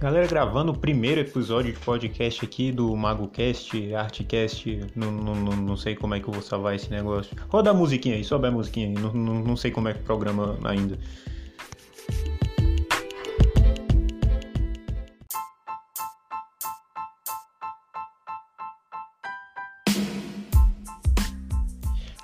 Galera, 0.00 0.26
gravando 0.26 0.72
o 0.72 0.74
primeiro 0.78 1.20
episódio 1.20 1.74
de 1.74 1.78
podcast 1.78 2.42
aqui 2.42 2.72
do 2.72 2.96
MagoCast, 2.96 3.94
ArtCast, 3.94 4.86
não, 4.96 5.12
não, 5.12 5.34
não 5.34 5.76
sei 5.76 5.94
como 5.94 6.14
é 6.14 6.20
que 6.20 6.26
eu 6.26 6.32
vou 6.32 6.42
salvar 6.42 6.74
esse 6.74 6.90
negócio. 6.90 7.36
Roda 7.50 7.68
a 7.68 7.74
musiquinha 7.74 8.14
aí, 8.14 8.24
sobe 8.24 8.48
a 8.48 8.50
musiquinha 8.50 8.86
aí, 8.88 8.94
não, 8.94 9.12
não, 9.12 9.34
não 9.34 9.56
sei 9.58 9.70
como 9.70 9.88
é 9.88 9.92
que 9.92 10.02
programa 10.02 10.58
ainda. 10.64 10.98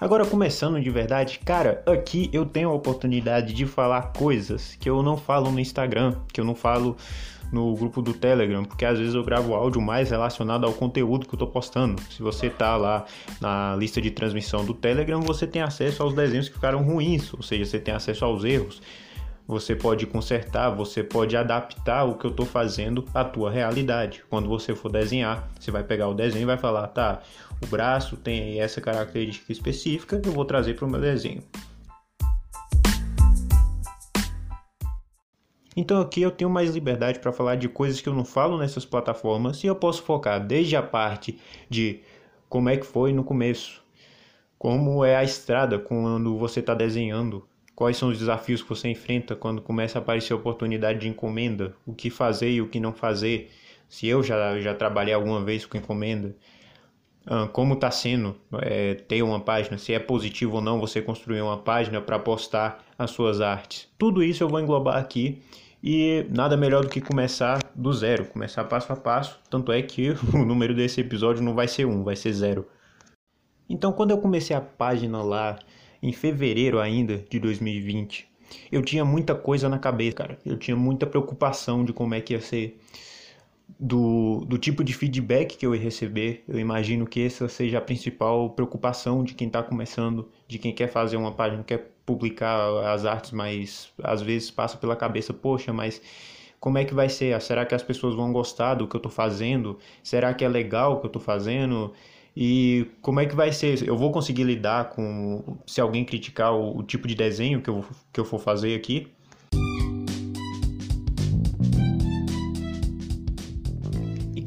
Agora 0.01 0.25
começando 0.25 0.81
de 0.81 0.89
verdade, 0.89 1.41
cara, 1.41 1.83
aqui 1.87 2.31
eu 2.33 2.47
tenho 2.47 2.71
a 2.71 2.73
oportunidade 2.73 3.53
de 3.53 3.67
falar 3.67 4.13
coisas 4.17 4.77
que 4.77 4.89
eu 4.89 5.03
não 5.03 5.17
falo 5.17 5.51
no 5.51 5.61
Instagram, 5.61 6.15
que 6.33 6.41
eu 6.41 6.45
não 6.45 6.55
falo 6.55 6.97
no 7.53 7.75
grupo 7.75 8.03
do 8.03 8.13
Telegram, 8.13 8.65
porque 8.65 8.85
às 8.85 8.99
vezes 8.99 9.15
eu 9.15 9.25
gravo 9.25 9.55
áudio 9.55 9.81
mais 9.81 10.11
relacionado 10.11 10.65
ao 10.65 10.73
conteúdo 10.73 11.27
que 11.27 11.35
eu 11.35 11.39
tô 11.39 11.47
postando. 11.47 12.01
Se 12.11 12.23
você 12.23 12.51
tá 12.51 12.77
lá 12.77 13.05
na 13.41 13.77
lista 13.77 14.01
de 14.01 14.11
transmissão 14.11 14.65
do 14.65 14.75
Telegram, 14.75 15.21
você 15.21 15.47
tem 15.47 15.63
acesso 15.63 16.03
aos 16.03 16.15
desenhos 16.15 16.49
que 16.49 16.55
ficaram 16.55 16.83
ruins, 16.83 17.33
ou 17.33 17.43
seja, 17.43 17.65
você 17.65 17.79
tem 17.79 17.95
acesso 17.95 18.25
aos 18.25 18.45
erros. 18.45 18.83
Você 19.49 19.77
pode 19.77 20.07
consertar, 20.07 20.71
você 20.71 21.05
pode 21.05 21.37
adaptar 21.37 22.05
o 22.05 22.17
que 22.17 22.27
eu 22.27 22.33
estou 22.33 22.45
fazendo 22.45 23.05
à 23.15 23.25
tua 23.25 23.49
realidade. 23.49 24.25
Quando 24.29 24.49
você 24.49 24.75
for 24.75 24.91
desenhar, 24.91 25.49
você 25.59 25.71
vai 25.71 25.85
pegar 25.85 26.09
o 26.09 26.15
desenho 26.15 26.43
e 26.43 26.47
vai 26.47 26.59
falar, 26.59 26.89
tá, 26.89 27.23
o 27.63 27.67
braço 27.67 28.17
tem 28.17 28.61
essa 28.61 28.81
característica 28.81 29.53
específica, 29.53 30.21
eu 30.25 30.33
vou 30.33 30.45
trazer 30.45 30.75
para 30.75 30.85
o 30.85 30.91
meu 30.91 31.01
desenho. 31.01 31.45
Então 35.77 36.01
aqui 36.01 36.23
eu 36.23 36.31
tenho 36.31 36.49
mais 36.49 36.71
liberdade 36.75 37.19
para 37.19 37.31
falar 37.31 37.57
de 37.57 37.69
coisas 37.69 38.01
que 38.01 38.09
eu 38.09 38.15
não 38.15 38.25
falo 38.25 38.57
nessas 38.57 38.87
plataformas 38.87 39.63
e 39.63 39.67
eu 39.67 39.77
posso 39.77 40.03
focar 40.03 40.45
desde 40.45 40.75
a 40.75 40.83
parte 40.83 41.39
de 41.69 42.01
como 42.49 42.71
é 42.71 42.79
que 42.79 42.87
foi 42.87 43.13
no 43.13 43.23
começo, 43.23 43.85
como 44.59 45.05
é 45.05 45.15
a 45.17 45.23
estrada 45.23 45.79
quando 45.79 46.39
você 46.39 46.61
está 46.61 46.73
desenhando, 46.73 47.47
quais 47.75 47.99
são 47.99 48.09
os 48.09 48.19
desafios 48.19 48.63
que 48.63 48.69
você 48.71 48.89
enfrenta 48.89 49.37
quando 49.37 49.61
começa 49.61 49.99
a 49.99 50.01
aparecer 50.01 50.33
oportunidade 50.33 51.01
de 51.01 51.09
encomenda, 51.09 51.77
o 51.85 51.93
que 51.93 52.09
fazer 52.09 52.51
e 52.53 52.63
o 52.63 52.69
que 52.69 52.81
não 52.81 52.95
fazer, 52.95 53.51
se 53.87 54.07
eu 54.07 54.23
já, 54.23 54.59
já 54.59 54.75
trabalhei 54.75 55.13
alguma 55.13 55.45
vez 55.45 55.67
com 55.67 55.77
encomenda, 55.77 56.35
como 57.53 57.75
está 57.75 57.91
sendo 57.91 58.37
é, 58.63 58.95
ter 58.95 59.21
uma 59.23 59.41
página, 59.41 59.77
se 59.77 59.93
é 59.93 59.99
positivo 59.99 60.57
ou 60.57 60.63
não 60.63 60.81
você 60.81 61.03
construir 61.03 61.43
uma 61.43 61.59
página 61.59 62.01
para 62.01 62.19
postar 62.19 62.85
as 62.97 63.11
suas 63.11 63.41
artes. 63.41 63.89
Tudo 63.99 64.23
isso 64.23 64.43
eu 64.43 64.49
vou 64.49 64.61
englobar 64.61 64.97
aqui 64.97 65.43
e 65.89 66.27
nada 66.31 66.57
melhor 66.57 66.83
do 66.83 66.89
que 66.89 67.01
começar 67.01 67.61
do 67.73 67.93
zero, 67.93 68.25
começar 68.25 68.65
passo 68.65 68.93
a 68.93 68.97
passo. 68.97 69.39
Tanto 69.49 69.71
é 69.71 69.81
que 69.81 70.11
o 70.35 70.45
número 70.45 70.75
desse 70.75 71.01
episódio 71.01 71.45
não 71.45 71.55
vai 71.55 71.69
ser 71.69 71.87
um, 71.87 72.03
vai 72.03 72.17
ser 72.17 72.33
zero. 72.33 72.67
Então, 73.71 73.93
quando 73.93 74.11
eu 74.11 74.19
comecei 74.19 74.57
a 74.57 74.61
página 74.61 75.23
lá 75.23 75.57
em 76.03 76.13
fevereiro 76.13 76.81
ainda 76.81 77.19
de 77.31 77.39
2020, 77.39 78.29
eu 78.73 78.83
tinha 78.83 79.05
muita 79.05 79.33
coisa 79.37 79.69
na 79.69 79.79
cabeça, 79.79 80.17
cara. 80.17 80.39
Eu 80.45 80.57
tinha 80.57 80.77
muita 80.77 81.07
preocupação 81.07 81.85
de 81.85 81.93
como 81.93 82.17
é 82.17 82.21
que 82.21 82.33
ia 82.33 82.41
ser 82.41 82.81
do, 83.79 84.45
do 84.47 84.59
tipo 84.59 84.83
de 84.85 84.93
feedback 84.93 85.57
que 85.57 85.67
eu 85.67 85.75
ia 85.75 85.81
receber. 85.81 86.45
Eu 86.49 86.59
imagino 86.59 87.07
que 87.07 87.25
essa 87.25 87.49
seja 87.49 87.79
a 87.79 87.81
principal 87.81 88.51
preocupação 88.51 89.25
de 89.25 89.35
quem 89.35 89.49
está 89.49 89.63
começando, 89.63 90.29
de 90.47 90.59
quem 90.59 90.73
quer 90.73 90.89
fazer 90.89 91.17
uma 91.17 91.33
página, 91.33 91.63
quer 91.65 91.91
publicar 92.07 92.93
as 92.93 93.05
artes, 93.05 93.33
mas 93.33 93.93
às 94.03 94.23
vezes 94.23 94.51
passa 94.51 94.77
pela 94.77 94.95
cabeça, 94.97 95.35
poxa, 95.35 95.73
mas 95.73 96.01
como 96.61 96.79
é 96.79 96.85
que 96.85 96.95
vai 96.95 97.09
ser? 97.09 97.41
Será 97.43 97.67
que 97.67 97.75
as 97.75 97.83
pessoas 97.83 98.15
vão 98.15 98.33
gostar 98.33 98.75
do 98.75 98.89
que 98.89 98.97
eu 98.97 98.99
estou 98.99 99.13
fazendo? 99.13 99.79
Será 100.03 100.33
que 100.33 100.45
é 100.45 100.49
legal 100.49 100.95
o 100.95 101.01
que 101.01 101.07
eu 101.07 101.09
estou 101.09 101.23
fazendo? 101.23 101.93
E 102.37 102.87
como 103.03 103.21
é 103.21 103.27
que 103.27 103.35
vai 103.35 103.53
ser? 103.53 103.87
Eu 103.87 103.97
vou 103.97 104.13
conseguir 104.13 104.45
lidar 104.45 104.91
com 104.91 105.59
se 105.67 105.81
alguém 105.81 106.05
criticar 106.05 106.53
o, 106.55 106.79
o 106.79 106.83
tipo 106.83 107.09
de 107.09 107.15
desenho 107.15 107.63
que 107.63 107.71
eu, 107.71 107.85
que 108.13 108.21
eu 108.21 108.25
for 108.25 108.39
fazer 108.39 108.75
aqui? 108.77 109.09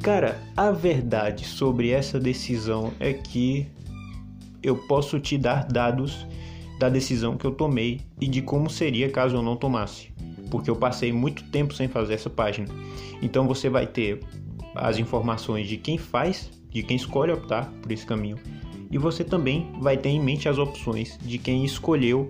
Cara, 0.09 0.41
a 0.57 0.71
verdade 0.71 1.45
sobre 1.45 1.91
essa 1.91 2.19
decisão 2.19 2.91
é 2.99 3.13
que 3.13 3.67
eu 4.63 4.75
posso 4.75 5.19
te 5.19 5.37
dar 5.37 5.67
dados 5.67 6.25
da 6.79 6.89
decisão 6.89 7.37
que 7.37 7.45
eu 7.45 7.51
tomei 7.51 8.01
e 8.19 8.27
de 8.27 8.41
como 8.41 8.71
seria 8.71 9.07
caso 9.11 9.35
eu 9.35 9.43
não 9.43 9.55
tomasse, 9.55 10.11
porque 10.49 10.67
eu 10.67 10.75
passei 10.75 11.13
muito 11.13 11.43
tempo 11.51 11.75
sem 11.75 11.87
fazer 11.87 12.15
essa 12.15 12.27
página. 12.27 12.67
Então 13.21 13.47
você 13.47 13.69
vai 13.69 13.85
ter 13.85 14.19
as 14.73 14.97
informações 14.97 15.67
de 15.67 15.77
quem 15.77 15.99
faz, 15.99 16.49
de 16.71 16.81
quem 16.81 16.97
escolhe 16.97 17.31
optar 17.31 17.71
por 17.79 17.91
esse 17.91 18.03
caminho, 18.07 18.39
e 18.89 18.97
você 18.97 19.23
também 19.23 19.71
vai 19.79 19.95
ter 19.95 20.09
em 20.09 20.19
mente 20.19 20.49
as 20.49 20.57
opções 20.57 21.19
de 21.21 21.37
quem 21.37 21.63
escolheu 21.63 22.27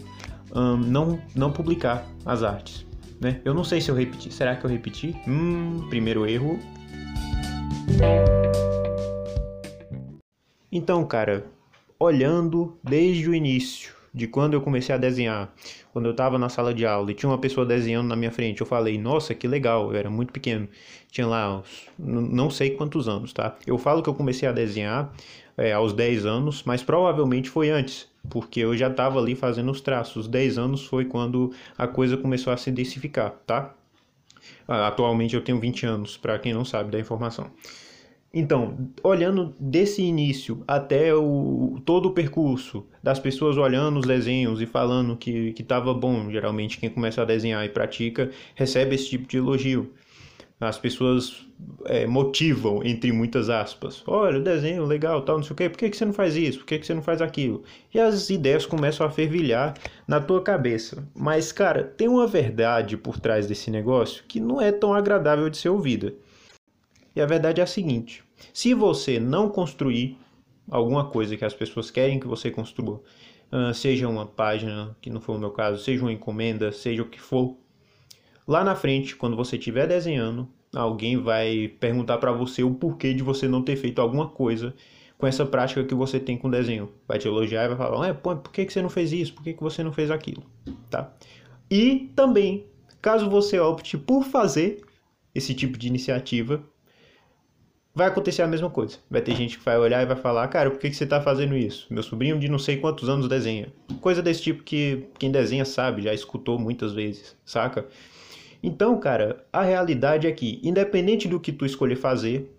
um, 0.54 0.76
não, 0.76 1.18
não 1.34 1.50
publicar 1.50 2.06
as 2.26 2.44
artes. 2.44 2.86
Né? 3.22 3.40
Eu 3.46 3.54
não 3.54 3.64
sei 3.64 3.80
se 3.80 3.90
eu 3.90 3.96
repeti. 3.96 4.34
Será 4.34 4.58
que 4.58 4.66
eu 4.66 4.70
repeti? 4.70 5.16
Hum, 5.26 5.88
primeiro 5.90 6.26
erro, 6.26 6.60
então, 10.72 11.06
cara, 11.06 11.46
olhando 12.00 12.78
desde 12.84 13.30
o 13.30 13.36
início, 13.36 13.94
de 14.14 14.28
quando 14.28 14.54
eu 14.54 14.62
comecei 14.62 14.94
a 14.94 14.98
desenhar, 14.98 15.54
quando 15.92 16.06
eu 16.06 16.12
estava 16.12 16.38
na 16.38 16.50
sala 16.50 16.74
de 16.74 16.86
aula 16.86 17.12
e 17.12 17.14
tinha 17.14 17.30
uma 17.30 17.38
pessoa 17.38 17.66
desenhando 17.66 18.08
na 18.08 18.16
minha 18.16 18.32
frente, 18.32 18.62
eu 18.62 18.68
falei, 18.68 18.98
nossa, 18.98 19.36
que 19.36 19.48
legal, 19.48 19.92
eu 19.92 19.98
era 19.98 20.10
muito 20.10 20.34
pequeno, 20.34 20.68
tinha 21.12 21.28
lá 21.28 21.60
uns, 21.60 21.88
não 21.98 22.50
sei 22.50 22.72
quantos 22.72 23.08
anos, 23.08 23.34
tá? 23.34 23.56
Eu 23.66 23.78
falo 23.78 24.02
que 24.02 24.10
eu 24.10 24.14
comecei 24.14 24.48
a 24.48 24.52
desenhar 24.52 25.14
é, 25.58 25.74
aos 25.74 25.94
10 25.94 26.26
anos, 26.26 26.64
mas 26.64 26.82
provavelmente 26.82 27.50
foi 27.50 27.70
antes, 27.70 28.08
porque 28.30 28.62
eu 28.62 28.76
já 28.76 28.88
estava 28.90 29.20
ali 29.20 29.36
fazendo 29.36 29.72
os 29.72 29.82
traços. 29.82 30.28
10 30.28 30.58
anos 30.58 30.86
foi 30.86 31.06
quando 31.06 31.52
a 31.78 31.88
coisa 31.88 32.18
começou 32.18 32.54
a 32.54 32.58
se 32.58 32.72
densificar, 32.72 33.32
tá? 33.46 33.76
Ah, 34.68 34.88
atualmente 34.88 35.36
eu 35.36 35.42
tenho 35.42 35.60
20 35.60 35.86
anos, 35.86 36.18
para 36.18 36.38
quem 36.40 36.54
não 36.54 36.66
sabe 36.66 36.92
da 36.92 37.00
informação. 37.00 37.52
Então, 38.32 38.92
olhando 39.04 39.56
desse 39.60 40.04
início 40.04 40.64
até 40.68 41.16
o, 41.16 41.80
todo 41.84 42.10
o 42.10 42.12
percurso, 42.12 42.86
das 43.02 43.20
pessoas 43.20 43.58
olhando 43.58 44.00
os 44.00 44.06
desenhos 44.06 44.62
e 44.62 44.68
falando 44.68 45.18
que 45.18 45.56
estava 45.58 45.94
bom, 45.96 46.30
geralmente 46.30 46.78
quem 46.78 46.92
começa 46.92 47.24
a 47.24 47.26
desenhar 47.26 47.66
e 47.66 47.70
pratica 47.70 48.30
recebe 48.54 48.94
esse 48.94 49.10
tipo 49.10 49.28
de 49.28 49.38
elogio. 49.38 49.92
As 50.60 50.78
pessoas 50.78 51.48
é, 51.86 52.06
motivam, 52.06 52.84
entre 52.84 53.14
muitas 53.14 53.50
aspas. 53.50 54.04
Olha, 54.06 54.40
o 54.40 54.44
desenho 54.44 54.84
legal, 54.86 55.22
tal, 55.22 55.38
não 55.38 55.44
sei 55.44 55.54
o 55.54 55.56
quê. 55.56 55.70
Por 55.70 55.78
que, 55.78 55.90
que 55.90 55.96
você 55.96 56.04
não 56.04 56.12
faz 56.12 56.36
isso? 56.36 56.60
Por 56.60 56.66
que, 56.66 56.80
que 56.80 56.86
você 56.86 56.94
não 56.94 57.02
faz 57.02 57.22
aquilo? 57.22 57.64
E 57.94 58.00
as 58.00 58.30
ideias 58.30 58.66
começam 58.66 59.08
a 59.08 59.10
fervilhar 59.10 59.74
na 60.06 60.20
tua 60.20 60.42
cabeça. 60.42 61.08
Mas, 61.16 61.54
cara, 61.54 61.84
tem 61.84 62.10
uma 62.10 62.28
verdade 62.28 62.98
por 62.98 63.20
trás 63.20 63.48
desse 63.48 63.72
negócio 63.72 64.26
que 64.28 64.40
não 64.40 64.60
é 64.60 64.70
tão 64.72 64.94
agradável 64.94 65.50
de 65.50 65.58
ser 65.58 65.70
ouvida. 65.70 66.14
E 67.16 67.22
a 67.22 67.26
verdade 67.26 67.62
é 67.62 67.64
a 67.64 67.68
seguinte: 67.68 68.22
se 68.54 68.74
você 68.74 69.20
não 69.20 69.50
construir 69.50 70.18
alguma 70.70 71.06
coisa 71.06 71.38
que 71.38 71.46
as 71.46 71.54
pessoas 71.54 71.90
querem 71.90 72.20
que 72.20 72.28
você 72.28 72.52
construa, 72.52 73.02
seja 73.74 74.08
uma 74.08 74.26
página, 74.26 74.96
que 75.02 75.10
não 75.10 75.22
foi 75.22 75.36
o 75.36 75.40
meu 75.40 75.52
caso, 75.52 75.84
seja 75.84 76.04
uma 76.04 76.12
encomenda, 76.12 76.72
seja 76.72 77.02
o 77.02 77.10
que 77.10 77.20
for, 77.20 77.56
Lá 78.50 78.64
na 78.64 78.74
frente, 78.74 79.16
quando 79.16 79.38
você 79.38 79.58
estiver 79.58 79.86
desenhando, 79.86 80.50
alguém 80.76 81.16
vai 81.18 81.68
perguntar 81.80 82.18
para 82.18 82.32
você 82.32 82.64
o 82.64 82.74
porquê 82.74 83.14
de 83.14 83.22
você 83.22 83.48
não 83.48 83.62
ter 83.62 83.76
feito 83.76 84.02
alguma 84.02 84.28
coisa 84.28 84.74
com 85.20 85.28
essa 85.28 85.46
prática 85.46 85.84
que 85.84 85.94
você 85.94 86.20
tem 86.20 86.36
com 86.36 86.50
desenho. 86.50 86.90
Vai 87.08 87.20
te 87.20 87.28
elogiar 87.28 87.66
e 87.66 87.68
vai 87.68 87.78
falar, 87.78 88.08
é, 88.08 88.12
por 88.12 88.42
que, 88.52 88.66
que 88.66 88.74
você 88.74 88.82
não 88.82 88.90
fez 88.90 89.14
isso? 89.14 89.36
Por 89.36 89.44
que, 89.44 89.54
que 89.54 89.62
você 89.62 89.84
não 89.84 89.94
fez 89.94 90.10
aquilo? 90.10 90.42
Tá? 90.90 91.14
E 91.70 92.12
também, 92.16 92.66
caso 93.00 93.30
você 93.30 93.60
opte 93.60 94.00
por 94.00 94.24
fazer 94.24 94.82
esse 95.36 95.54
tipo 95.54 95.78
de 95.78 95.86
iniciativa, 95.88 96.60
vai 97.94 98.08
acontecer 98.08 98.42
a 98.42 98.48
mesma 98.48 98.72
coisa. 98.72 98.98
Vai 99.12 99.22
ter 99.22 99.36
gente 99.36 99.60
que 99.60 99.64
vai 99.64 99.78
olhar 99.78 100.02
e 100.02 100.08
vai 100.08 100.18
falar, 100.18 100.48
cara, 100.48 100.72
por 100.72 100.80
que, 100.80 100.90
que 100.90 100.96
você 100.96 101.04
está 101.04 101.22
fazendo 101.22 101.56
isso? 101.56 101.86
Meu 101.92 102.02
sobrinho 102.02 102.40
de 102.40 102.50
não 102.50 102.58
sei 102.58 102.78
quantos 102.78 103.10
anos 103.10 103.30
desenha. 103.30 103.72
Coisa 104.02 104.24
desse 104.24 104.42
tipo 104.42 104.64
que 104.64 105.06
quem 105.20 105.32
desenha 105.32 105.66
sabe, 105.66 106.02
já 106.02 106.16
escutou 106.16 106.58
muitas 106.58 106.94
vezes, 106.94 107.38
saca? 107.46 107.86
Então, 108.62 109.00
cara, 109.00 109.46
a 109.54 109.62
realidade 109.62 110.28
é 110.28 110.32
que, 110.32 110.60
independente 110.64 111.28
do 111.28 111.40
que 111.40 111.52
tu 111.52 111.66
escolher 111.66 111.96
fazer, 111.96 112.54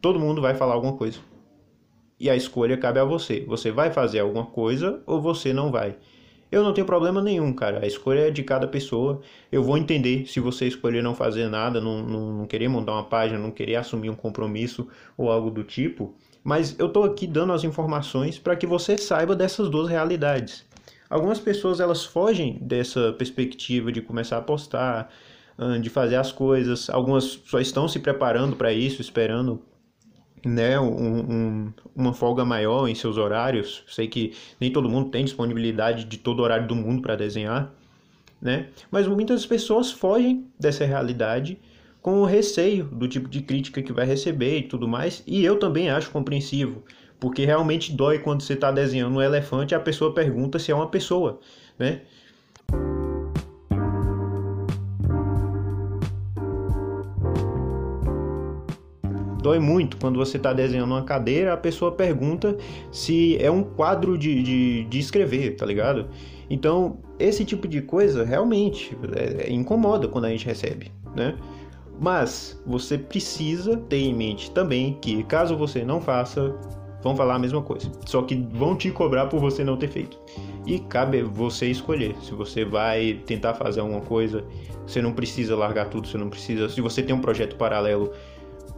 todo 0.00 0.18
mundo 0.18 0.40
vai 0.40 0.54
falar 0.54 0.74
alguma 0.74 0.96
coisa. 0.96 1.18
E 2.18 2.30
a 2.30 2.36
escolha 2.36 2.78
cabe 2.78 2.98
a 2.98 3.04
você. 3.04 3.44
Você 3.46 3.70
vai 3.70 3.90
fazer 3.90 4.20
alguma 4.20 4.46
coisa 4.46 5.02
ou 5.06 5.20
você 5.20 5.52
não 5.52 5.70
vai. 5.70 5.96
Eu 6.50 6.62
não 6.62 6.72
tenho 6.72 6.86
problema 6.86 7.20
nenhum, 7.20 7.52
cara. 7.52 7.80
A 7.82 7.86
escolha 7.86 8.28
é 8.28 8.30
de 8.30 8.42
cada 8.42 8.66
pessoa. 8.66 9.20
Eu 9.50 9.62
vou 9.62 9.76
entender 9.76 10.26
se 10.26 10.40
você 10.40 10.66
escolher 10.66 11.02
não 11.02 11.14
fazer 11.14 11.48
nada, 11.48 11.80
não, 11.80 12.02
não, 12.02 12.32
não 12.32 12.46
querer 12.46 12.68
montar 12.68 12.92
uma 12.92 13.04
página, 13.04 13.38
não 13.38 13.50
querer 13.50 13.76
assumir 13.76 14.08
um 14.08 14.14
compromisso 14.14 14.88
ou 15.18 15.30
algo 15.30 15.50
do 15.50 15.64
tipo. 15.64 16.14
Mas 16.42 16.78
eu 16.78 16.88
tô 16.88 17.02
aqui 17.02 17.26
dando 17.26 17.52
as 17.52 17.64
informações 17.64 18.38
para 18.38 18.56
que 18.56 18.66
você 18.66 18.96
saiba 18.96 19.34
dessas 19.34 19.68
duas 19.68 19.88
realidades. 19.88 20.64
Algumas 21.08 21.38
pessoas 21.38 21.80
elas 21.80 22.04
fogem 22.04 22.58
dessa 22.60 23.12
perspectiva 23.12 23.92
de 23.92 24.00
começar 24.00 24.38
a 24.38 24.42
postar, 24.42 25.10
de 25.80 25.88
fazer 25.88 26.16
as 26.16 26.32
coisas. 26.32 26.90
Algumas 26.90 27.24
só 27.46 27.60
estão 27.60 27.88
se 27.88 27.98
preparando 27.98 28.56
para 28.56 28.72
isso, 28.72 29.00
esperando 29.00 29.62
né, 30.44 30.78
um, 30.78 31.18
um, 31.18 31.72
uma 31.94 32.12
folga 32.12 32.44
maior 32.44 32.88
em 32.88 32.94
seus 32.94 33.16
horários. 33.16 33.82
Sei 33.88 34.06
que 34.06 34.32
nem 34.60 34.70
todo 34.70 34.88
mundo 34.88 35.10
tem 35.10 35.24
disponibilidade 35.24 36.04
de 36.04 36.18
todo 36.18 36.42
horário 36.42 36.66
do 36.66 36.74
mundo 36.74 37.02
para 37.02 37.16
desenhar, 37.16 37.72
né? 38.40 38.68
Mas 38.90 39.06
muitas 39.06 39.46
pessoas 39.46 39.90
fogem 39.90 40.46
dessa 40.58 40.84
realidade 40.84 41.58
com 42.02 42.20
o 42.20 42.24
receio 42.24 42.84
do 42.84 43.08
tipo 43.08 43.28
de 43.28 43.42
crítica 43.42 43.82
que 43.82 43.92
vai 43.92 44.06
receber 44.06 44.58
e 44.58 44.62
tudo 44.62 44.86
mais. 44.86 45.24
E 45.26 45.44
eu 45.44 45.58
também 45.58 45.90
acho 45.90 46.10
compreensivo, 46.10 46.84
porque 47.18 47.44
realmente 47.44 47.92
dói 47.92 48.18
quando 48.18 48.42
você 48.42 48.54
está 48.54 48.70
desenhando 48.70 49.16
um 49.16 49.22
elefante 49.22 49.74
e 49.74 49.76
a 49.76 49.80
pessoa 49.80 50.12
pergunta 50.12 50.58
se 50.58 50.70
é 50.70 50.74
uma 50.74 50.88
pessoa, 50.88 51.40
né? 51.78 52.02
Dói 59.42 59.60
muito 59.60 59.96
quando 59.98 60.16
você 60.18 60.38
está 60.38 60.52
desenhando 60.52 60.90
uma 60.90 61.04
cadeira, 61.04 61.52
a 61.52 61.56
pessoa 61.56 61.92
pergunta 61.92 62.58
se 62.90 63.40
é 63.40 63.48
um 63.48 63.62
quadro 63.62 64.18
de, 64.18 64.42
de, 64.42 64.84
de 64.84 64.98
escrever, 64.98 65.54
tá 65.54 65.64
ligado? 65.64 66.08
Então, 66.50 66.98
esse 67.16 67.44
tipo 67.44 67.68
de 67.68 67.80
coisa 67.80 68.24
realmente 68.24 68.96
é, 69.14 69.48
é, 69.48 69.52
incomoda 69.52 70.08
quando 70.08 70.24
a 70.24 70.30
gente 70.30 70.44
recebe, 70.44 70.90
né? 71.14 71.36
Mas 72.00 72.60
você 72.66 72.98
precisa 72.98 73.76
ter 73.76 73.98
em 73.98 74.14
mente 74.14 74.50
também 74.50 74.98
que 75.00 75.22
caso 75.22 75.56
você 75.56 75.84
não 75.84 76.00
faça, 76.00 76.54
vão 77.02 77.16
falar 77.16 77.36
a 77.36 77.38
mesma 77.38 77.62
coisa. 77.62 77.90
Só 78.04 78.22
que 78.22 78.34
vão 78.34 78.76
te 78.76 78.90
cobrar 78.90 79.26
por 79.26 79.40
você 79.40 79.64
não 79.64 79.76
ter 79.76 79.88
feito. 79.88 80.18
E 80.66 80.78
cabe 80.78 81.22
você 81.22 81.66
escolher. 81.66 82.16
Se 82.22 82.32
você 82.32 82.64
vai 82.64 83.20
tentar 83.26 83.54
fazer 83.54 83.80
alguma 83.80 84.00
coisa, 84.00 84.44
você 84.86 85.00
não 85.00 85.12
precisa 85.12 85.56
largar 85.56 85.88
tudo, 85.88 86.08
você 86.08 86.18
não 86.18 86.28
precisa. 86.28 86.68
Se 86.68 86.80
você 86.80 87.02
tem 87.02 87.14
um 87.14 87.20
projeto 87.20 87.56
paralelo, 87.56 88.12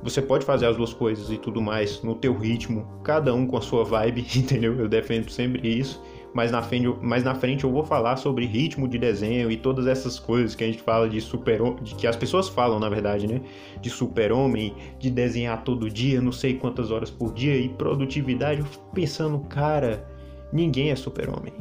você 0.02 0.22
pode 0.22 0.44
fazer 0.44 0.66
as 0.66 0.76
duas 0.76 0.92
coisas 0.92 1.30
e 1.30 1.36
tudo 1.36 1.60
mais 1.60 2.02
no 2.02 2.14
teu 2.14 2.36
ritmo, 2.36 2.86
cada 3.02 3.34
um 3.34 3.46
com 3.46 3.56
a 3.56 3.60
sua 3.60 3.84
vibe, 3.84 4.26
entendeu? 4.36 4.78
Eu 4.78 4.88
defendo 4.88 5.30
sempre 5.30 5.68
isso. 5.68 6.02
Mas 6.34 6.50
na, 6.50 6.62
frente, 6.62 6.86
mas 7.00 7.24
na 7.24 7.34
frente 7.34 7.64
eu 7.64 7.72
vou 7.72 7.82
falar 7.82 8.16
sobre 8.16 8.44
ritmo 8.46 8.86
de 8.86 8.98
desenho 8.98 9.50
e 9.50 9.56
todas 9.56 9.86
essas 9.86 10.18
coisas 10.18 10.54
que 10.54 10.62
a 10.62 10.66
gente 10.66 10.82
fala 10.82 11.08
de 11.08 11.20
super 11.20 11.58
de 11.82 11.94
que 11.94 12.06
as 12.06 12.16
pessoas 12.16 12.48
falam, 12.48 12.78
na 12.78 12.88
verdade, 12.88 13.26
né? 13.26 13.40
De 13.80 13.88
super-homem, 13.88 14.74
de 14.98 15.10
desenhar 15.10 15.64
todo 15.64 15.88
dia, 15.90 16.20
não 16.20 16.32
sei 16.32 16.54
quantas 16.54 16.90
horas 16.90 17.10
por 17.10 17.32
dia 17.32 17.56
e 17.56 17.68
produtividade. 17.68 18.60
Eu 18.60 18.66
fico 18.66 18.90
pensando, 18.92 19.38
cara, 19.40 20.06
ninguém 20.52 20.90
é 20.90 20.96
super-homem. 20.96 21.52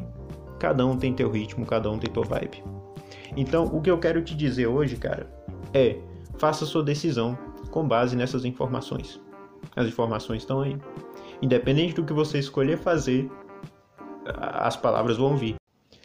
Cada 0.59 0.85
um 0.85 0.97
tem 0.97 1.13
teu 1.13 1.31
ritmo, 1.31 1.65
cada 1.65 1.89
um 1.89 1.97
tem 1.97 2.11
tua 2.11 2.25
vibe. 2.25 2.63
Então, 3.35 3.65
o 3.65 3.81
que 3.81 3.89
eu 3.89 3.97
quero 3.99 4.21
te 4.21 4.35
dizer 4.35 4.67
hoje, 4.67 4.97
cara, 4.97 5.29
é 5.73 5.97
faça 6.37 6.65
sua 6.65 6.83
decisão 6.83 7.37
com 7.71 7.87
base 7.87 8.15
nessas 8.15 8.45
informações. 8.45 9.19
As 9.75 9.87
informações 9.87 10.41
estão 10.41 10.61
aí. 10.61 10.77
Independente 11.41 11.93
do 11.93 12.03
que 12.03 12.13
você 12.13 12.39
escolher 12.39 12.77
fazer, 12.77 13.29
as 14.35 14.75
palavras 14.75 15.18
vão 15.18 15.38
vir. 15.38 15.56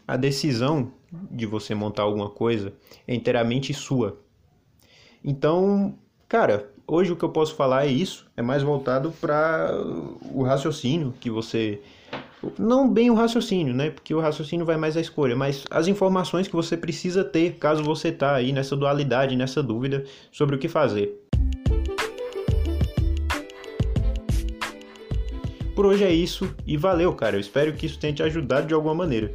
A 0.06 0.16
decisão 0.16 0.92
de 1.30 1.46
você 1.46 1.74
montar 1.74 2.02
alguma 2.02 2.28
coisa 2.28 2.72
é 3.06 3.14
inteiramente 3.14 3.72
sua. 3.72 4.18
Então, 5.24 5.94
cara, 6.28 6.70
hoje 6.86 7.12
o 7.12 7.16
que 7.16 7.24
eu 7.24 7.28
posso 7.28 7.54
falar 7.54 7.86
é 7.86 7.90
isso, 7.90 8.26
é 8.36 8.42
mais 8.42 8.62
voltado 8.62 9.12
para 9.20 9.70
o 10.32 10.42
raciocínio 10.42 11.14
que 11.20 11.30
você 11.30 11.80
não 12.58 12.92
bem 12.92 13.08
o 13.08 13.14
raciocínio, 13.14 13.72
né? 13.72 13.90
Porque 13.90 14.12
o 14.14 14.20
raciocínio 14.20 14.66
vai 14.66 14.76
mais 14.76 14.96
à 14.96 15.00
escolha, 15.00 15.36
mas 15.36 15.64
as 15.70 15.86
informações 15.86 16.48
que 16.48 16.56
você 16.56 16.76
precisa 16.76 17.22
ter 17.22 17.54
caso 17.54 17.84
você 17.84 18.10
tá 18.10 18.34
aí 18.34 18.52
nessa 18.52 18.76
dualidade, 18.76 19.36
nessa 19.36 19.62
dúvida 19.62 20.04
sobre 20.32 20.56
o 20.56 20.58
que 20.58 20.68
fazer. 20.68 21.21
Por 25.74 25.86
hoje 25.86 26.04
é 26.04 26.12
isso 26.12 26.54
e 26.66 26.76
valeu, 26.76 27.12
cara. 27.14 27.36
Eu 27.36 27.40
espero 27.40 27.72
que 27.72 27.86
isso 27.86 27.98
tenha 27.98 28.12
te 28.12 28.22
ajudado 28.22 28.66
de 28.66 28.74
alguma 28.74 28.94
maneira. 28.94 29.32